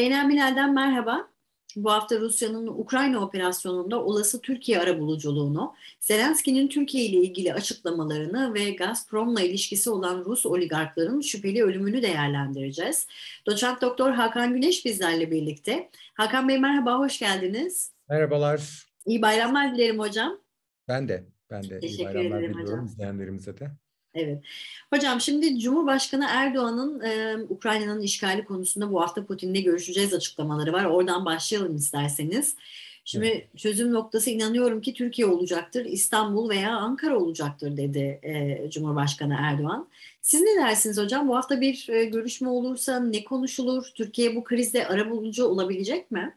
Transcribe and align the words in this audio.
Zeynep 0.00 0.30
Bilal'den 0.30 0.74
merhaba. 0.74 1.28
Bu 1.76 1.92
hafta 1.92 2.20
Rusya'nın 2.20 2.66
Ukrayna 2.66 3.18
operasyonunda 3.18 4.04
olası 4.04 4.40
Türkiye 4.40 4.80
arabuluculuğunu, 4.80 5.74
Zelenski'nin 6.00 6.68
Türkiye 6.68 7.04
ile 7.04 7.16
ilgili 7.16 7.54
açıklamalarını 7.54 8.54
ve 8.54 8.70
Gazprom'la 8.70 9.40
ilişkisi 9.40 9.90
olan 9.90 10.24
Rus 10.24 10.46
oligarkların 10.46 11.20
şüpheli 11.20 11.62
ölümünü 11.62 12.02
değerlendireceğiz. 12.02 13.06
Doçent 13.46 13.82
Doktor 13.82 14.10
Hakan 14.10 14.54
Güneş 14.54 14.84
bizlerle 14.84 15.30
birlikte. 15.30 15.90
Hakan 16.14 16.48
Bey 16.48 16.58
merhaba, 16.58 16.98
hoş 16.98 17.18
geldiniz. 17.18 17.92
Merhabalar. 18.08 18.86
İyi 19.06 19.22
bayramlar 19.22 19.74
dilerim 19.74 19.98
hocam. 19.98 20.38
Ben 20.88 21.08
de, 21.08 21.24
ben 21.50 21.62
de 21.62 21.80
Teşekkür 21.80 22.20
iyi 22.20 22.30
bayramlar 22.30 22.54
diliyorum 22.54 22.84
izleyenlerimize 22.84 23.58
de. 23.58 23.70
Evet. 24.14 24.42
Hocam 24.92 25.20
şimdi 25.20 25.60
Cumhurbaşkanı 25.60 26.26
Erdoğan'ın 26.28 27.00
e, 27.00 27.36
Ukrayna'nın 27.48 28.00
işgali 28.00 28.44
konusunda 28.44 28.92
bu 28.92 29.00
hafta 29.00 29.26
Putin'le 29.26 29.64
görüşeceğiz 29.64 30.14
açıklamaları 30.14 30.72
var. 30.72 30.84
Oradan 30.84 31.24
başlayalım 31.24 31.76
isterseniz. 31.76 32.56
Şimdi 33.04 33.48
çözüm 33.56 33.92
noktası 33.92 34.30
inanıyorum 34.30 34.80
ki 34.80 34.94
Türkiye 34.94 35.26
olacaktır, 35.26 35.84
İstanbul 35.84 36.50
veya 36.50 36.76
Ankara 36.76 37.18
olacaktır 37.18 37.76
dedi 37.76 38.20
e, 38.22 38.70
Cumhurbaşkanı 38.70 39.36
Erdoğan. 39.40 39.88
Siz 40.22 40.40
ne 40.40 40.56
dersiniz 40.56 40.98
hocam? 40.98 41.28
Bu 41.28 41.36
hafta 41.36 41.60
bir 41.60 41.88
e, 41.88 42.04
görüşme 42.04 42.48
olursa 42.48 43.00
ne 43.00 43.24
konuşulur? 43.24 43.90
Türkiye 43.94 44.36
bu 44.36 44.44
krizde 44.44 44.86
arabulucu 44.86 45.44
olabilecek 45.44 46.10
mi? 46.10 46.36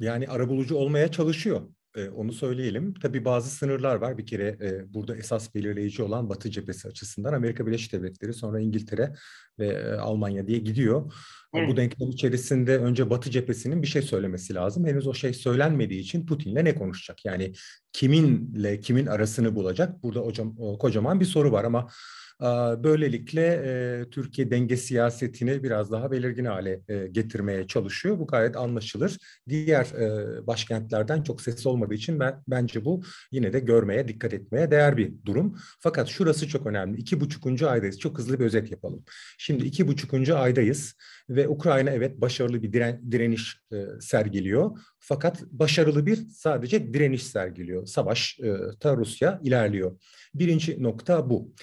Yani 0.00 0.28
arabulucu 0.28 0.76
olmaya 0.76 1.10
çalışıyor. 1.10 1.62
Onu 2.14 2.32
söyleyelim. 2.32 2.94
Tabii 2.94 3.24
bazı 3.24 3.50
sınırlar 3.50 3.96
var. 3.96 4.18
Bir 4.18 4.26
kere 4.26 4.58
burada 4.88 5.16
esas 5.16 5.54
belirleyici 5.54 6.02
olan 6.02 6.28
Batı 6.28 6.50
cephesi 6.50 6.88
açısından 6.88 7.32
Amerika 7.32 7.66
Birleşik 7.66 7.92
Devletleri, 7.92 8.34
sonra 8.34 8.60
İngiltere 8.60 9.14
ve 9.58 9.66
e, 9.66 9.92
Almanya 9.92 10.46
diye 10.46 10.58
gidiyor. 10.58 11.12
Evet. 11.54 11.68
Bu 11.68 11.76
denklem 11.76 12.10
içerisinde 12.10 12.78
önce 12.78 13.10
Batı 13.10 13.30
cephesinin 13.30 13.82
bir 13.82 13.86
şey 13.86 14.02
söylemesi 14.02 14.54
lazım. 14.54 14.86
Henüz 14.86 15.06
o 15.06 15.14
şey 15.14 15.32
söylenmediği 15.32 16.00
için 16.00 16.26
Putin'le 16.26 16.64
ne 16.64 16.74
konuşacak? 16.74 17.24
Yani 17.24 17.52
kiminle 17.92 18.80
kimin 18.80 19.06
arasını 19.06 19.54
bulacak? 19.54 20.02
Burada 20.02 20.20
hocam 20.20 20.56
kocaman 20.78 21.20
bir 21.20 21.24
soru 21.24 21.52
var 21.52 21.64
ama 21.64 21.88
e, 22.42 22.46
böylelikle 22.84 23.62
e, 23.64 24.10
Türkiye 24.10 24.50
denge 24.50 24.76
siyasetini 24.76 25.62
biraz 25.62 25.92
daha 25.92 26.10
belirgin 26.10 26.44
hale 26.44 26.80
e, 26.88 27.06
getirmeye 27.06 27.66
çalışıyor. 27.66 28.18
Bu 28.18 28.26
gayet 28.26 28.56
anlaşılır. 28.56 29.18
Diğer 29.48 29.84
e, 29.84 30.46
başkentlerden 30.46 31.22
çok 31.22 31.40
ses 31.40 31.66
olmadığı 31.66 31.94
için 31.94 32.20
ben 32.20 32.42
bence 32.48 32.84
bu 32.84 33.02
yine 33.32 33.52
de 33.52 33.60
görmeye, 33.60 34.08
dikkat 34.08 34.34
etmeye 34.34 34.70
değer 34.70 34.96
bir 34.96 35.12
durum. 35.26 35.56
Fakat 35.80 36.08
şurası 36.08 36.48
çok 36.48 36.66
önemli. 36.66 37.00
İki 37.00 37.20
buçukuncu 37.20 37.68
aydayız. 37.68 37.98
Çok 37.98 38.18
hızlı 38.18 38.40
bir 38.40 38.44
özet 38.44 38.70
yapalım. 38.70 39.04
Şimdi 39.38 39.47
iki 39.54 39.88
buçukuncu 39.88 40.38
aydayız 40.38 40.94
ve 41.28 41.48
Ukrayna 41.48 41.90
evet 41.90 42.20
başarılı 42.20 42.62
bir 42.62 42.72
diren, 42.72 43.12
direniş 43.12 43.56
e, 43.72 43.76
sergiliyor. 44.00 44.78
Fakat 44.98 45.42
başarılı 45.42 46.06
bir 46.06 46.16
sadece 46.16 46.94
direniş 46.94 47.22
sergiliyor. 47.22 47.86
Savaş 47.86 48.40
e, 48.40 48.56
ta 48.80 48.96
Rusya 48.96 49.40
ilerliyor. 49.44 50.00
Birinci 50.34 50.82
nokta 50.82 51.30
bu. 51.30 51.54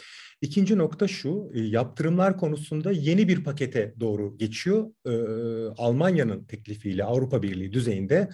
İkinci 0.41 0.78
nokta 0.78 1.08
şu, 1.08 1.52
e, 1.53 1.61
yaptırımlar 1.61 2.38
konusunda 2.38 2.91
yeni 2.91 3.28
bir 3.28 3.44
pakete 3.44 3.94
doğru 4.00 4.38
geçiyor. 4.38 4.88
E, 5.06 5.13
Almanya'nın 5.78 6.44
teklifiyle 6.44 7.03
Avrupa 7.03 7.44
Birliği 7.44 7.73
düzeyinde 7.73 8.30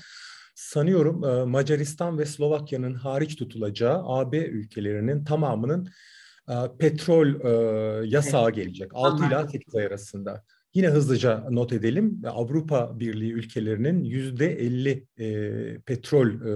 sanıyorum 0.56 1.24
e, 1.24 1.46
Macaristan 1.46 2.20
ve 2.20 2.26
Slovakya'nın 2.26 2.94
hariç 2.94 3.36
tutulacağı 3.36 4.04
AB 4.06 4.38
ülkelerinin 4.38 5.24
tamamının 5.24 5.90
petrol 6.80 7.28
e, 7.28 8.08
yasağı 8.08 8.52
gelecek. 8.52 8.92
6 8.94 9.26
ila 9.28 9.48
8 9.48 9.76
ay 9.76 9.86
arasında. 9.86 10.44
Yine 10.74 10.88
hızlıca 10.88 11.48
not 11.50 11.74
edelim. 11.74 12.22
Avrupa 12.28 13.00
Birliği 13.00 13.32
ülkelerinin 13.34 14.04
yüzde 14.04 14.60
50 14.60 15.08
e, 15.18 15.28
petrol 15.82 16.28
e, 16.28 16.54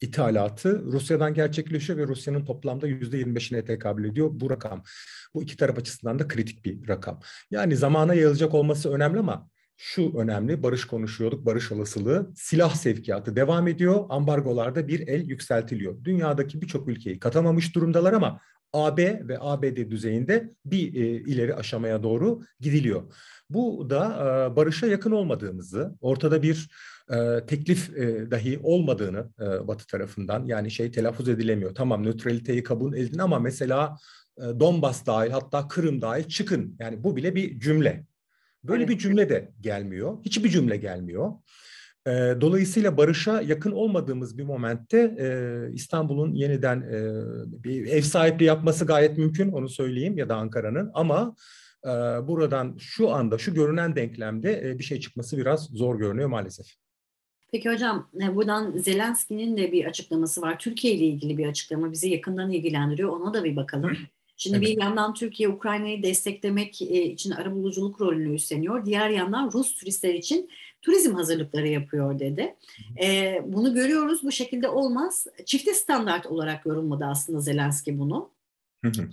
ithalatı 0.00 0.82
Rusya'dan 0.84 1.34
gerçekleşiyor 1.34 1.98
ve 1.98 2.06
Rusya'nın 2.06 2.44
toplamda 2.44 2.86
yüzde 2.86 3.20
25'ine 3.20 3.64
tekabül 3.64 4.04
ediyor 4.04 4.30
bu 4.32 4.50
rakam. 4.50 4.82
Bu 5.34 5.42
iki 5.42 5.56
taraf 5.56 5.78
açısından 5.78 6.18
da 6.18 6.28
kritik 6.28 6.64
bir 6.64 6.88
rakam. 6.88 7.20
Yani 7.50 7.76
zamana 7.76 8.14
yayılacak 8.14 8.54
olması 8.54 8.92
önemli 8.92 9.18
ama 9.18 9.48
şu 9.76 10.18
önemli, 10.18 10.62
barış 10.62 10.84
konuşuyorduk, 10.84 11.46
barış 11.46 11.72
olasılığı, 11.72 12.32
silah 12.34 12.74
sevkiyatı 12.74 13.36
devam 13.36 13.68
ediyor, 13.68 14.04
ambargolarda 14.08 14.88
bir 14.88 15.08
el 15.08 15.28
yükseltiliyor. 15.28 16.04
Dünyadaki 16.04 16.62
birçok 16.62 16.88
ülkeyi 16.88 17.18
katamamış 17.18 17.74
durumdalar 17.74 18.12
ama 18.12 18.40
AB 18.72 19.28
ve 19.28 19.38
ABD 19.40 19.90
düzeyinde 19.90 20.54
bir 20.64 20.94
e, 20.94 21.06
ileri 21.06 21.54
aşamaya 21.54 22.02
doğru 22.02 22.42
gidiliyor. 22.60 23.02
Bu 23.50 23.90
da 23.90 24.04
e, 24.06 24.56
barışa 24.56 24.86
yakın 24.86 25.10
olmadığımızı, 25.10 25.94
ortada 26.00 26.42
bir 26.42 26.70
e, 27.10 27.46
teklif 27.46 27.96
e, 27.96 28.30
dahi 28.30 28.58
olmadığını 28.62 29.30
e, 29.40 29.68
Batı 29.68 29.86
tarafından 29.86 30.44
yani 30.44 30.70
şey 30.70 30.90
telaffuz 30.90 31.28
edilemiyor. 31.28 31.74
Tamam 31.74 32.02
nötraliteyi 32.02 32.62
kabul 32.62 32.94
edin 32.94 33.18
ama 33.18 33.38
mesela 33.38 33.96
e, 34.38 34.42
Donbas 34.42 35.06
dahil 35.06 35.30
hatta 35.30 35.68
Kırım 35.68 36.00
dahil 36.00 36.24
çıkın. 36.24 36.76
Yani 36.78 37.04
bu 37.04 37.16
bile 37.16 37.34
bir 37.34 37.60
cümle. 37.60 38.04
Böyle 38.64 38.82
Evet. 38.84 38.94
bir 38.94 38.98
cümle 38.98 39.28
de 39.28 39.52
gelmiyor. 39.60 40.18
Hiçbir 40.24 40.48
cümle 40.48 40.76
gelmiyor. 40.76 41.32
E, 42.06 42.10
Dolayısıyla 42.40 42.96
barışa 42.96 43.40
yakın 43.42 43.72
olmadığımız 43.72 44.38
bir 44.38 44.44
momentte 44.44 44.98
e, 45.18 45.28
İstanbul'un 45.74 46.34
yeniden 46.34 46.80
e, 46.80 47.00
bir 47.64 47.86
ev 47.86 48.02
sahipliği 48.02 48.44
yapması 48.44 48.86
gayet 48.86 49.18
mümkün 49.18 49.52
onu 49.52 49.68
söyleyeyim 49.68 50.18
ya 50.18 50.28
da 50.28 50.36
Ankara'nın 50.36 50.90
ama 50.94 51.36
e, 51.84 51.88
buradan 52.28 52.76
şu 52.80 53.10
anda 53.10 53.38
şu 53.38 53.54
görünen 53.54 53.96
denklemde 53.96 54.68
e, 54.70 54.78
bir 54.78 54.84
şey 54.84 55.00
çıkması 55.00 55.36
biraz 55.38 55.64
zor 55.66 55.98
görünüyor 55.98 56.28
maalesef. 56.28 56.66
Peki 57.52 57.70
hocam 57.70 58.10
buradan 58.34 58.76
Zelenski'nin 58.78 59.56
de 59.56 59.72
bir 59.72 59.84
açıklaması 59.84 60.42
var. 60.42 60.58
Türkiye 60.58 60.94
ile 60.94 61.04
ilgili 61.04 61.38
bir 61.38 61.46
açıklama 61.46 61.92
bizi 61.92 62.08
yakından 62.08 62.52
ilgilendiriyor. 62.52 63.08
Ona 63.08 63.34
da 63.34 63.44
bir 63.44 63.56
bakalım. 63.56 63.96
Şimdi 64.36 64.60
bir 64.60 64.80
yandan 64.80 65.14
Türkiye 65.14 65.48
Ukrayna'yı 65.48 66.02
desteklemek 66.02 66.82
e, 66.82 67.02
için 67.02 67.30
arabuluculuk 67.30 68.00
rolünü 68.00 68.34
üstleniyor. 68.34 68.84
Diğer 68.84 69.10
yandan 69.10 69.50
Rus 69.52 69.74
turistler 69.74 70.14
için 70.14 70.50
turizm 70.82 71.14
hazırlıkları 71.14 71.68
yapıyor 71.68 72.18
dedi. 72.18 72.56
E, 73.02 73.38
bunu 73.46 73.74
görüyoruz. 73.74 74.22
Bu 74.22 74.32
şekilde 74.32 74.68
olmaz. 74.68 75.26
Çifte 75.44 75.74
standart 75.74 76.26
olarak 76.26 76.66
yorumladı 76.66 77.04
aslında 77.04 77.40
Zelenski 77.40 77.98
bunu. 77.98 78.30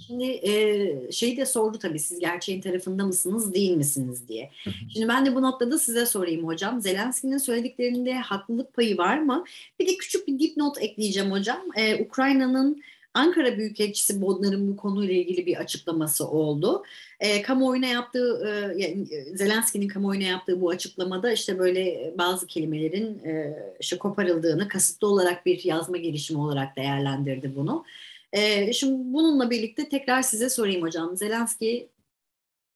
Şimdi 0.08 0.26
e, 0.26 1.12
şeyi 1.12 1.38
de 1.38 1.46
sordu 1.46 1.80
tabii 1.80 2.00
siz 2.00 2.20
gerçeğin 2.20 2.62
tarafında 2.62 3.06
mısınız 3.06 3.54
değil 3.54 3.78
misiniz 3.78 4.28
diye. 4.28 4.52
Şimdi 4.94 5.08
ben 5.08 5.26
de 5.26 5.36
bu 5.36 5.42
noktada 5.42 5.80
size 5.80 6.06
sorayım 6.06 6.48
hocam. 6.48 6.82
Zelenski'nin 6.82 7.38
söylediklerinde 7.38 8.14
haklılık 8.14 8.74
payı 8.74 8.98
var 8.98 9.20
mı? 9.20 9.44
Bir 9.80 9.88
de 9.88 9.98
küçük 9.98 10.28
bir 10.28 10.40
dipnot 10.40 10.82
ekleyeceğim 10.82 11.32
hocam. 11.32 11.62
E, 11.76 12.04
Ukrayna'nın 12.04 12.82
Ankara 13.14 13.58
Büyükelçisi 13.58 14.22
Bodnar'ın 14.22 14.72
bu 14.72 14.78
konuyla 14.78 15.14
ilgili 15.14 15.46
bir 15.46 15.58
açıklaması 15.58 16.28
oldu. 16.28 16.84
E, 17.20 17.42
kamuoyuna 17.42 17.86
yaptığı, 17.86 18.48
e, 18.48 18.82
yani 18.84 19.06
Zelenski'nin 19.36 19.88
kamuoyuna 19.88 20.24
yaptığı 20.24 20.62
bu 20.62 20.70
açıklamada 20.70 21.32
işte 21.32 21.60
böyle 21.60 22.14
bazı 22.18 22.48
kelimelerin 22.48 23.26
e, 23.26 23.56
işte 23.80 23.98
koparıldığını 23.98 24.68
kasıtlı 24.68 25.08
olarak 25.08 25.46
bir 25.46 25.64
yazma 25.64 25.98
girişimi 25.98 26.40
olarak 26.40 26.76
değerlendirdi 26.78 27.56
bunu. 27.56 27.86
E, 28.32 28.74
şimdi 28.74 29.14
bununla 29.14 29.50
birlikte 29.50 29.90
tekrar 29.90 30.22
size 30.22 30.50
sorayım 30.50 30.82
hocam. 30.82 31.18
Zelenski 31.18 31.90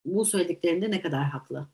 bu 0.05 0.25
söylediklerinde 0.25 0.91
ne 0.91 1.01
kadar 1.01 1.23
haklı? 1.23 1.67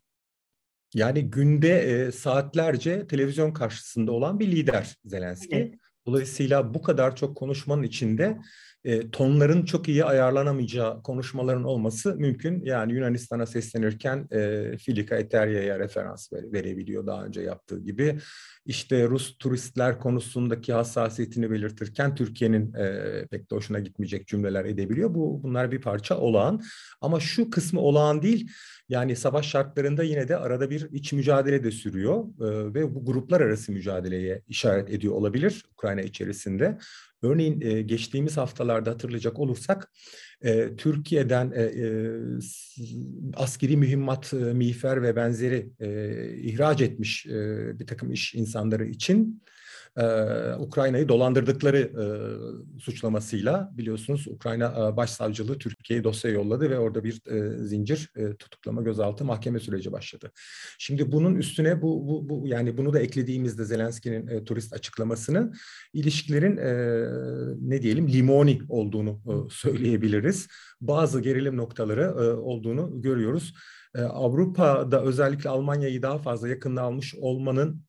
Yani 0.94 1.30
günde 1.30 1.78
e, 1.78 2.12
saatlerce 2.12 3.06
televizyon 3.06 3.52
karşısında 3.52 4.12
olan 4.12 4.40
bir 4.40 4.50
lider 4.50 4.96
Zelenski. 5.04 5.56
Evet. 5.56 5.83
Dolayısıyla 6.06 6.74
bu 6.74 6.82
kadar 6.82 7.16
çok 7.16 7.36
konuşmanın 7.36 7.82
içinde 7.82 8.38
e, 8.84 9.10
tonların 9.10 9.64
çok 9.64 9.88
iyi 9.88 10.04
ayarlanamayacağı 10.04 11.02
konuşmaların 11.02 11.64
olması 11.64 12.16
mümkün. 12.16 12.64
Yani 12.64 12.92
Yunanistan'a 12.92 13.46
seslenirken 13.46 14.28
e, 14.32 14.70
Filika 14.78 15.16
Eterya'ya 15.16 15.78
referans 15.78 16.32
vere- 16.32 16.52
verebiliyor 16.52 17.06
daha 17.06 17.24
önce 17.24 17.40
yaptığı 17.40 17.80
gibi. 17.80 18.18
İşte 18.66 19.08
Rus 19.08 19.38
turistler 19.38 19.98
konusundaki 19.98 20.72
hassasiyetini 20.72 21.50
belirtirken 21.50 22.14
Türkiye'nin 22.14 22.74
e, 22.74 23.26
pek 23.30 23.50
de 23.50 23.54
hoşuna 23.56 23.78
gitmeyecek 23.78 24.26
cümleler 24.26 24.64
edebiliyor. 24.64 25.14
Bu 25.14 25.42
bunlar 25.42 25.72
bir 25.72 25.80
parça 25.80 26.18
olağan. 26.18 26.62
Ama 27.00 27.20
şu 27.20 27.50
kısmı 27.50 27.80
olağan 27.80 28.22
değil. 28.22 28.50
Yani 28.88 29.16
savaş 29.16 29.48
şartlarında 29.48 30.02
yine 30.02 30.28
de 30.28 30.36
arada 30.36 30.70
bir 30.70 30.88
iç 30.92 31.12
mücadele 31.12 31.64
de 31.64 31.70
sürüyor 31.70 32.24
e, 32.40 32.74
ve 32.74 32.94
bu 32.94 33.04
gruplar 33.04 33.40
arası 33.40 33.72
mücadeleye 33.72 34.42
işaret 34.48 34.90
ediyor 34.90 35.14
olabilir 35.14 35.64
Ukrayna 35.72 36.00
içerisinde. 36.00 36.78
Örneğin 37.24 37.60
e, 37.60 37.82
geçtiğimiz 37.82 38.36
haftalarda 38.36 38.90
hatırlayacak 38.90 39.38
olursak 39.38 39.92
e, 40.42 40.76
Türkiye'den 40.76 41.52
e, 41.54 41.62
e, 41.62 42.10
askeri 43.34 43.76
mühimmat, 43.76 44.34
e, 44.34 44.36
miğfer 44.36 45.02
ve 45.02 45.16
benzeri 45.16 45.70
e, 45.80 45.88
ihraç 46.36 46.80
etmiş 46.80 47.26
e, 47.26 47.30
bir 47.78 47.86
takım 47.86 48.12
iş 48.12 48.34
insanları 48.34 48.86
için 48.86 49.42
e, 49.96 50.04
Ukrayna'yı 50.58 51.08
dolandırdıkları 51.08 51.78
e, 51.78 52.04
suçlamasıyla 52.80 53.70
biliyorsunuz 53.72 54.26
Ukrayna 54.28 54.66
e, 54.66 54.96
Başsavcılığı 54.96 55.58
Türkiye'ye 55.58 56.04
dosya 56.04 56.30
yolladı 56.30 56.70
ve 56.70 56.78
orada 56.78 57.04
bir 57.04 57.20
e, 57.26 57.58
zincir 57.66 58.10
e, 58.16 58.36
tutuklama 58.36 58.82
gözaltı 58.82 59.24
mahkeme 59.24 59.60
süreci 59.60 59.92
başladı. 59.92 60.30
Şimdi 60.78 61.12
bunun 61.12 61.34
üstüne 61.34 61.82
bu, 61.82 62.08
bu, 62.08 62.28
bu 62.28 62.48
yani 62.48 62.76
bunu 62.76 62.92
da 62.92 63.00
eklediğimizde 63.00 63.64
Zelenski'nin 63.64 64.26
e, 64.26 64.44
turist 64.44 64.72
açıklamasını 64.72 65.52
ilişkilerin 65.92 66.56
e, 66.56 66.72
ne 67.60 67.82
diyelim 67.82 68.08
limoni 68.08 68.60
olduğunu 68.68 69.20
e, 69.26 69.32
söyleyebiliriz. 69.50 70.46
Bazı 70.80 71.20
gerilim 71.20 71.56
noktaları 71.56 72.02
e, 72.02 72.32
olduğunu 72.32 73.02
görüyoruz. 73.02 73.54
Avrupa'da 73.98 75.02
özellikle 75.02 75.50
Almanya'yı 75.50 76.02
daha 76.02 76.18
fazla 76.18 76.48
yakında 76.48 76.82
almış 76.82 77.14
olmanın 77.14 77.84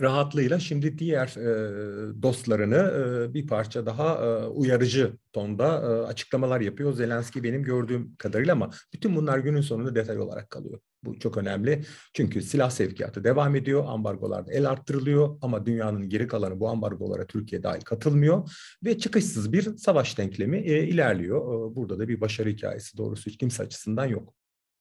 rahatlığıyla 0.00 0.58
şimdi 0.58 0.98
diğer 0.98 1.26
e, 1.26 2.22
dostlarını 2.22 2.76
e, 2.76 3.34
bir 3.34 3.46
parça 3.46 3.86
daha 3.86 4.14
e, 4.14 4.46
uyarıcı 4.46 5.12
tonda 5.32 5.66
e, 5.66 6.06
açıklamalar 6.06 6.60
yapıyor. 6.60 6.92
Zelenski 6.92 7.42
benim 7.42 7.62
gördüğüm 7.62 8.16
kadarıyla 8.16 8.52
ama 8.52 8.70
bütün 8.92 9.16
bunlar 9.16 9.38
günün 9.38 9.60
sonunda 9.60 9.94
detay 9.94 10.18
olarak 10.18 10.50
kalıyor. 10.50 10.80
Bu 11.04 11.18
çok 11.18 11.36
önemli. 11.36 11.84
Çünkü 12.14 12.42
silah 12.42 12.70
sevkiyatı 12.70 13.24
devam 13.24 13.56
ediyor. 13.56 13.84
Ambargolarda 13.86 14.52
el 14.52 14.70
arttırılıyor 14.70 15.38
ama 15.42 15.66
dünyanın 15.66 16.08
geri 16.08 16.26
kalanı 16.26 16.60
bu 16.60 16.68
ambargolara 16.68 17.26
Türkiye 17.26 17.62
dahil 17.62 17.80
katılmıyor 17.80 18.50
ve 18.84 18.98
çıkışsız 18.98 19.52
bir 19.52 19.76
savaş 19.76 20.18
denklemi 20.18 20.58
e, 20.58 20.82
ilerliyor. 20.84 21.40
E, 21.40 21.76
burada 21.76 21.98
da 21.98 22.08
bir 22.08 22.20
başarı 22.20 22.48
hikayesi 22.48 22.96
doğrusu 22.96 23.30
hiç 23.30 23.38
kimse 23.38 23.62
açısından 23.62 24.06
yok. 24.06 24.34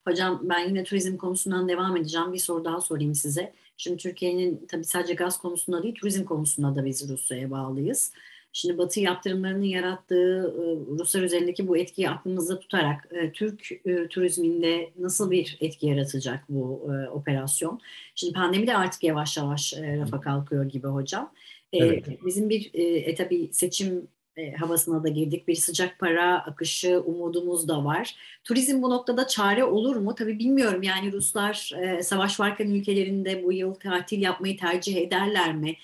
Hocam 0.07 0.41
ben 0.43 0.59
yine 0.67 0.83
turizm 0.83 1.17
konusundan 1.17 1.69
devam 1.69 1.97
edeceğim. 1.97 2.33
Bir 2.33 2.37
soru 2.37 2.65
daha 2.65 2.81
sorayım 2.81 3.15
size. 3.15 3.53
Şimdi 3.77 3.97
Türkiye'nin 3.97 4.65
tabii 4.67 4.83
sadece 4.83 5.13
gaz 5.13 5.39
konusunda 5.39 5.83
değil, 5.83 5.95
turizm 5.95 6.25
konusunda 6.25 6.75
da 6.75 6.85
biz 6.85 7.09
Rusya'ya 7.09 7.51
bağlıyız. 7.51 8.11
Şimdi 8.53 8.77
Batı 8.77 8.99
yaptırımlarının 8.99 9.65
yarattığı 9.65 10.53
e, 10.57 10.63
Ruslar 10.99 11.21
üzerindeki 11.21 11.67
bu 11.67 11.77
etkiyi 11.77 12.09
aklımızda 12.09 12.59
tutarak 12.59 13.07
e, 13.11 13.31
Türk 13.31 13.71
e, 13.85 14.07
turizminde 14.07 14.89
nasıl 14.99 15.31
bir 15.31 15.57
etki 15.59 15.87
yaratacak 15.87 16.43
bu 16.49 16.91
operasyon? 17.11 17.79
Şimdi 18.15 18.33
pandemi 18.33 18.67
de 18.67 18.77
artık 18.77 19.03
yavaş 19.03 19.37
yavaş 19.37 19.73
rafa 19.73 20.21
kalkıyor 20.21 20.65
gibi 20.65 20.87
hocam. 20.87 21.33
Evet. 21.73 22.25
Bizim 22.25 22.49
bir 22.49 22.69
e, 22.73 23.15
tabii 23.15 23.49
seçim 23.51 24.07
e, 24.37 24.51
havasına 24.51 25.03
da 25.03 25.09
girdik. 25.09 25.47
Bir 25.47 25.55
sıcak 25.55 25.99
para 25.99 26.45
akışı 26.45 26.99
umudumuz 26.99 27.67
da 27.67 27.85
var. 27.85 28.15
Turizm 28.43 28.81
bu 28.81 28.89
noktada 28.89 29.27
çare 29.27 29.63
olur 29.63 29.95
mu? 29.95 30.15
Tabii 30.15 30.39
bilmiyorum 30.39 30.83
yani 30.83 31.11
Ruslar 31.11 31.71
e, 31.81 32.03
savaş 32.03 32.39
varken 32.39 32.69
ülkelerinde 32.69 33.43
bu 33.43 33.53
yıl 33.53 33.73
tatil 33.73 34.21
yapmayı 34.21 34.57
tercih 34.57 34.97
ederler 34.97 35.55
mi? 35.55 35.75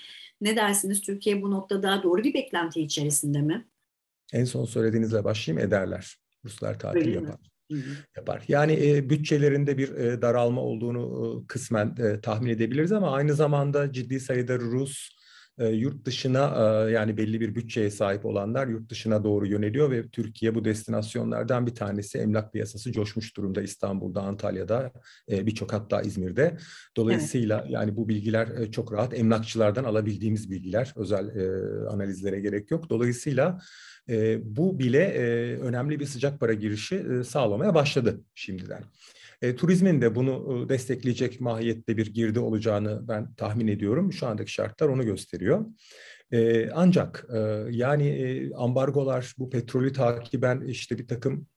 Ne 0.41 0.55
dersiniz? 0.55 1.01
Türkiye 1.01 1.41
bu 1.41 1.51
noktada 1.51 2.03
doğru 2.03 2.23
bir 2.23 2.33
beklenti 2.33 2.81
içerisinde 2.81 3.41
mi? 3.41 3.65
En 4.33 4.45
son 4.45 4.65
söylediğinizle 4.65 5.23
başlayayım 5.23 5.67
ederler. 5.67 6.15
Ruslar 6.45 6.79
tatil 6.79 6.99
Öyle 6.99 7.11
yapar. 7.11 7.39
Mi? 7.69 7.79
yapar. 8.17 8.43
Yani 8.47 8.87
e, 8.87 9.09
bütçelerinde 9.09 9.77
bir 9.77 9.95
e, 9.95 10.21
daralma 10.21 10.61
olduğunu 10.61 11.43
e, 11.43 11.47
kısmen 11.47 11.95
e, 11.99 12.21
tahmin 12.21 12.49
edebiliriz 12.49 12.91
ama 12.91 13.11
aynı 13.11 13.33
zamanda 13.33 13.91
ciddi 13.91 14.19
sayıda 14.19 14.59
Rus 14.59 15.09
e, 15.57 15.67
yurt 15.67 16.05
dışına 16.05 16.55
e, 16.57 16.91
yani 16.91 17.17
belli 17.17 17.41
bir 17.41 17.55
bütçeye 17.55 17.91
sahip 17.91 18.25
olanlar 18.25 18.67
yurt 18.67 18.89
dışına 18.89 19.23
doğru 19.23 19.47
yöneliyor 19.47 19.91
ve 19.91 20.07
Türkiye 20.09 20.55
bu 20.55 20.65
destinasyonlardan 20.65 21.67
bir 21.67 21.75
tanesi 21.75 22.17
emlak 22.17 22.53
piyasası 22.53 22.91
coşmuş 22.91 23.37
durumda 23.37 23.61
İstanbul'da, 23.61 24.21
Antalya'da, 24.21 24.91
e, 25.31 25.45
birçok 25.45 25.73
hatta 25.73 26.01
İzmir'de. 26.01 26.57
Dolayısıyla 26.97 27.59
evet. 27.61 27.71
yani 27.71 27.97
bu 27.97 28.09
bilgiler 28.09 28.47
e, 28.47 28.71
çok 28.71 28.93
rahat 28.93 29.19
emlakçılardan 29.19 29.83
alabildiğimiz 29.83 30.51
bilgiler, 30.51 30.93
özel 30.95 31.35
e, 31.35 31.87
analizlere 31.89 32.39
gerek 32.39 32.71
yok. 32.71 32.89
Dolayısıyla 32.89 33.59
e, 34.09 34.39
bu 34.55 34.79
bile 34.79 35.03
e, 35.03 35.23
önemli 35.57 35.99
bir 35.99 36.05
sıcak 36.05 36.39
para 36.39 36.53
girişi 36.53 36.95
e, 36.95 37.23
sağlamaya 37.23 37.75
başladı 37.75 38.21
şimdiden. 38.35 38.83
E, 39.43 39.55
turizmin 39.55 40.01
de 40.01 40.15
bunu 40.15 40.65
e, 40.65 40.69
destekleyecek 40.69 41.41
mahiyette 41.41 41.97
bir 41.97 42.13
girdi 42.13 42.39
olacağını 42.39 43.07
ben 43.07 43.33
tahmin 43.33 43.67
ediyorum. 43.67 44.13
Şu 44.13 44.27
andaki 44.27 44.51
şartlar 44.51 44.89
onu 44.89 45.05
gösteriyor. 45.05 45.65
E, 46.31 46.69
ancak 46.69 47.25
e, 47.33 47.37
yani 47.69 48.07
e, 48.07 48.53
ambargolar, 48.53 49.33
bu 49.37 49.49
petrolü 49.49 49.93
takiben 49.93 50.61
işte 50.61 50.97
bir 50.97 51.07
takım 51.07 51.47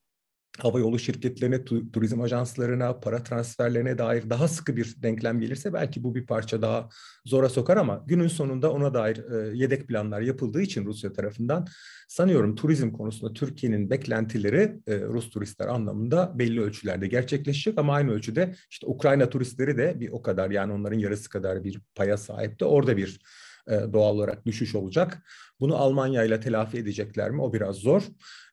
havayolu 0.59 0.99
şirketlerine, 0.99 1.65
tu, 1.65 1.91
turizm 1.91 2.21
ajanslarına, 2.21 2.99
para 2.99 3.23
transferlerine 3.23 3.97
dair 3.97 4.29
daha 4.29 4.47
sıkı 4.47 4.75
bir 4.75 4.95
denklem 4.97 5.39
gelirse 5.39 5.73
belki 5.73 6.03
bu 6.03 6.15
bir 6.15 6.25
parça 6.25 6.61
daha 6.61 6.89
zora 7.25 7.49
sokar 7.49 7.77
ama 7.77 8.03
günün 8.07 8.27
sonunda 8.27 8.71
ona 8.71 8.93
dair 8.93 9.17
e, 9.17 9.57
yedek 9.57 9.87
planlar 9.87 10.21
yapıldığı 10.21 10.61
için 10.61 10.85
Rusya 10.85 11.13
tarafından 11.13 11.67
sanıyorum 12.07 12.55
turizm 12.55 12.91
konusunda 12.91 13.33
Türkiye'nin 13.33 13.89
beklentileri 13.89 14.79
e, 14.87 15.01
Rus 15.01 15.29
turistler 15.29 15.67
anlamında 15.67 16.39
belli 16.39 16.61
ölçülerde 16.61 17.07
gerçekleşecek 17.07 17.79
ama 17.79 17.93
aynı 17.93 18.11
ölçüde 18.11 18.55
işte 18.71 18.87
Ukrayna 18.87 19.29
turistleri 19.29 19.77
de 19.77 19.99
bir 19.99 20.09
o 20.09 20.21
kadar 20.21 20.51
yani 20.51 20.73
onların 20.73 20.99
yarısı 20.99 21.29
kadar 21.29 21.63
bir 21.63 21.81
paya 21.95 22.17
sahipti. 22.17 22.65
Orada 22.65 22.97
bir 22.97 23.19
e, 23.67 23.93
doğal 23.93 24.15
olarak 24.15 24.45
düşüş 24.45 24.75
olacak. 24.75 25.23
Bunu 25.59 25.75
Almanya 25.75 26.23
ile 26.23 26.39
telafi 26.39 26.77
edecekler 26.77 27.31
mi? 27.31 27.41
O 27.41 27.53
biraz 27.53 27.75
zor. 27.75 28.03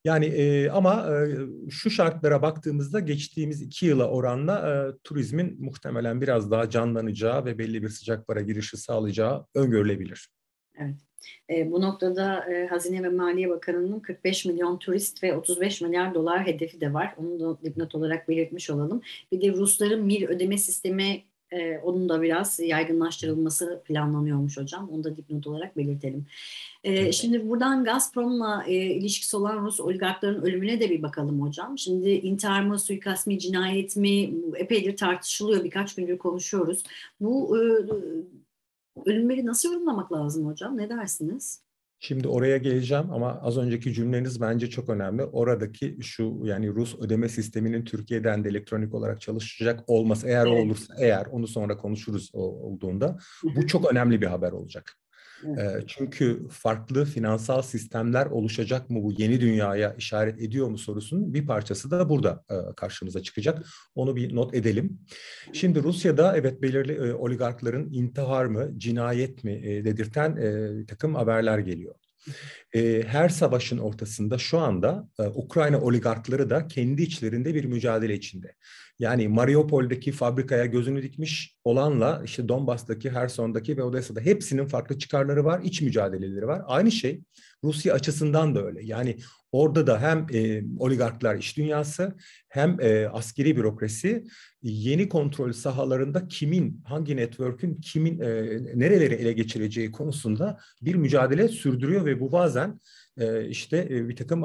Yani 0.05 0.27
e, 0.27 0.71
ama 0.71 1.07
e, 1.11 1.37
şu 1.71 1.91
şartlara 1.91 2.43
baktığımızda 2.43 3.01
geçtiğimiz 3.01 3.63
iki 3.63 3.87
yıla 3.87 4.11
oranla 4.11 4.55
e, 4.59 4.99
turizmin 5.05 5.65
muhtemelen 5.65 6.21
biraz 6.21 6.51
daha 6.51 6.71
canlanacağı 6.71 7.45
ve 7.45 7.59
belli 7.59 7.83
bir 7.83 7.89
sıcak 7.89 8.27
para 8.27 8.41
girişi 8.41 8.77
sağlayacağı 8.77 9.47
öngörülebilir. 9.55 10.29
Evet. 10.79 10.97
E, 11.51 11.71
bu 11.71 11.81
noktada 11.81 12.53
e, 12.53 12.67
Hazine 12.67 13.03
ve 13.03 13.09
Maliye 13.09 13.51
Bakanı'nın 13.51 14.01
45 14.01 14.45
milyon 14.45 14.79
turist 14.79 15.23
ve 15.23 15.37
35 15.37 15.81
milyar 15.81 16.15
dolar 16.15 16.47
hedefi 16.47 16.81
de 16.81 16.95
var. 16.95 17.15
Onu 17.17 17.41
da 17.41 17.63
dipnot 17.63 17.95
olarak 17.95 18.29
belirtmiş 18.29 18.71
olalım. 18.71 19.03
Bir 19.33 19.41
de 19.41 19.53
Rusların 19.53 20.09
bir 20.09 20.29
ödeme 20.29 20.59
sistemi 20.59 21.25
e, 21.55 21.79
onun 21.79 22.09
da 22.09 22.23
biraz 22.23 22.61
yaygınlaştırılması 22.61 23.83
planlanıyormuş 23.85 24.57
hocam. 24.57 24.89
Onu 24.91 25.05
da 25.05 25.17
dipnot 25.17 25.47
olarak 25.47 25.77
belirtelim. 25.77 26.27
E, 26.85 27.13
şimdi 27.13 27.49
buradan 27.49 27.85
Gazprom'la 27.85 28.65
e, 28.67 28.75
ilişkisi 28.75 29.37
olan 29.37 29.65
Rus 29.65 29.81
oligarkların 29.81 30.43
ölümüne 30.43 30.81
de 30.81 30.91
bir 30.91 31.03
bakalım 31.03 31.43
hocam. 31.43 31.79
Şimdi 31.79 32.11
intihar 32.11 32.63
mı, 32.63 32.79
suikast 32.79 33.27
mı, 33.27 33.39
cinayet 33.39 33.97
mi 33.97 34.35
epeydir 34.57 34.97
tartışılıyor. 34.97 35.65
Birkaç 35.65 35.95
gündür 35.95 36.19
konuşuyoruz. 36.19 36.83
Bu 37.21 37.59
e, 37.59 37.61
ölümleri 39.07 39.47
nasıl 39.47 39.73
yorumlamak 39.73 40.13
lazım 40.13 40.47
hocam? 40.47 40.79
Ne 40.79 40.89
dersiniz? 40.89 41.64
Şimdi 42.07 42.29
oraya 42.29 42.57
geleceğim 42.57 43.13
ama 43.13 43.41
az 43.43 43.59
önceki 43.59 43.93
cümleniz 43.93 44.41
bence 44.41 44.71
çok 44.71 44.89
önemli. 44.89 45.25
Oradaki 45.25 45.97
şu 46.03 46.41
yani 46.45 46.69
Rus 46.69 46.99
ödeme 47.01 47.29
sisteminin 47.29 47.85
Türkiye'den 47.85 48.45
de 48.45 48.49
elektronik 48.49 48.95
olarak 48.95 49.21
çalışacak 49.21 49.81
olması 49.87 50.29
eğer 50.29 50.47
evet. 50.47 50.65
olursa 50.65 50.95
eğer 50.99 51.27
onu 51.27 51.47
sonra 51.47 51.77
konuşuruz 51.77 52.31
olduğunda 52.33 53.19
bu 53.57 53.67
çok 53.67 53.93
önemli 53.93 54.21
bir 54.21 54.27
haber 54.27 54.53
olacak. 54.53 54.97
Çünkü 55.87 56.49
farklı 56.51 57.05
finansal 57.05 57.63
sistemler 57.63 58.27
oluşacak 58.27 58.91
mı 58.91 59.03
bu 59.03 59.13
yeni 59.13 59.41
dünyaya 59.41 59.95
işaret 59.95 60.43
ediyor 60.43 60.69
mu 60.69 60.79
sorusunun 60.79 61.35
bir 61.35 61.47
parçası 61.47 61.91
da 61.91 62.09
burada 62.09 62.45
karşımıza 62.77 63.23
çıkacak. 63.23 63.67
Onu 63.95 64.17
bir 64.17 64.35
not 64.35 64.55
edelim. 64.55 64.99
Şimdi 65.53 65.83
Rusya'da 65.83 66.37
evet 66.37 66.63
belirli 66.63 67.15
oligarkların 67.15 67.93
intihar 67.93 68.45
mı, 68.45 68.71
cinayet 68.77 69.45
mi 69.45 69.85
dedirten 69.85 70.37
bir 70.81 70.87
takım 70.87 71.15
haberler 71.15 71.59
geliyor. 71.59 71.95
Her 73.07 73.29
savaşın 73.29 73.79
ortasında 73.79 74.39
şu 74.39 74.59
anda 74.59 75.09
Ukrayna 75.35 75.81
oligarkları 75.81 76.51
da 76.51 76.69
kendi 76.69 77.03
içlerinde 77.03 77.55
bir 77.55 77.65
mücadele 77.65 78.15
içinde. 78.15 78.55
Yani 78.99 79.29
Mariupol'deki 79.29 80.13
fabrikaya 80.13 80.67
gözünü 80.67 81.03
dikmiş 81.03 81.57
olanla 81.65 82.23
işte 82.25 82.49
Donbas'taki, 82.49 83.11
Herson'daki 83.11 83.77
ve 83.77 83.83
Odessa'da 83.83 84.21
hepsinin 84.21 84.67
farklı 84.67 84.99
çıkarları 84.99 85.45
var, 85.45 85.61
iç 85.65 85.81
mücadeleleri 85.81 86.47
var. 86.47 86.63
Aynı 86.67 86.93
şey 86.93 87.23
Rusya 87.65 87.95
açısından 87.95 88.55
da 88.55 88.67
öyle. 88.67 88.85
Yani 88.85 89.17
orada 89.53 89.87
da 89.87 90.01
hem 90.01 90.27
e, 90.33 90.63
oligarklar 90.79 91.37
iş 91.37 91.57
dünyası 91.57 92.17
hem 92.49 92.81
e, 92.81 93.09
askeri 93.09 93.57
bürokrasi 93.57 94.25
yeni 94.63 95.09
kontrol 95.09 95.53
sahalarında 95.53 96.29
kimin, 96.29 96.83
hangi 96.85 97.17
network'ün 97.17 97.75
kimin 97.75 98.21
e, 98.21 98.27
nereleri 98.75 99.15
ele 99.15 99.33
geçireceği 99.33 99.91
konusunda 99.91 100.59
bir 100.83 100.95
mücadele 100.95 101.49
sürdürüyor 101.49 102.05
ve 102.05 102.21
bu 102.21 102.33
bazen 102.33 102.81
e, 103.19 103.49
işte 103.49 103.89
e, 103.91 104.09
bir 104.09 104.17
takım 104.17 104.43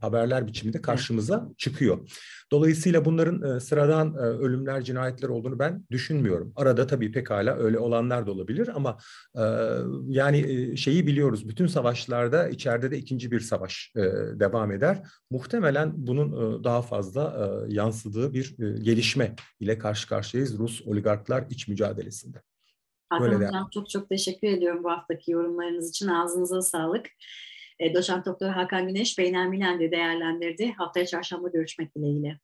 haberler 0.00 0.46
biçiminde 0.46 0.82
karşımıza 0.82 1.48
çıkıyor. 1.58 2.10
Dolayısıyla 2.52 3.04
bunların 3.04 3.58
sıradan 3.58 4.14
ölümler, 4.14 4.82
cinayetler 4.82 5.28
olduğunu 5.28 5.58
ben 5.58 5.84
düşünmüyorum. 5.90 6.52
Arada 6.56 6.86
tabii 6.86 7.12
pekala 7.12 7.56
öyle 7.56 7.78
olanlar 7.78 8.26
da 8.26 8.32
olabilir 8.32 8.70
ama 8.74 8.98
yani 10.06 10.76
şeyi 10.76 11.06
biliyoruz. 11.06 11.48
Bütün 11.48 11.66
savaşlarda 11.66 12.48
içeride 12.48 12.90
de 12.90 12.98
ikinci 12.98 13.30
bir 13.30 13.40
savaş 13.40 13.92
devam 14.34 14.72
eder. 14.72 15.02
Muhtemelen 15.30 15.92
bunun 15.96 16.64
daha 16.64 16.82
fazla 16.82 17.50
yansıdığı 17.68 18.34
bir 18.34 18.56
gelişme 18.82 19.34
ile 19.60 19.78
karşı 19.78 20.08
karşıyayız 20.08 20.58
Rus 20.58 20.82
oligarklar 20.86 21.44
iç 21.50 21.68
mücadelesinde. 21.68 22.42
Hakan 23.08 23.34
Hocam 23.34 23.68
çok 23.74 23.90
çok 23.90 24.08
teşekkür 24.08 24.48
ediyorum 24.48 24.84
bu 24.84 24.90
haftaki 24.90 25.30
yorumlarınız 25.30 25.90
için. 25.90 26.08
Ağzınıza 26.08 26.62
sağlık. 26.62 27.06
E, 27.78 27.94
Doçent 27.94 28.26
Doktor 28.26 28.48
Hakan 28.48 28.88
Güneş 28.88 29.18
Beynel 29.18 29.46
Milen'de 29.46 29.90
değerlendirdi. 29.90 30.72
Haftaya 30.72 31.06
çarşamba 31.06 31.48
görüşmek 31.48 31.96
dileğiyle. 31.96 32.38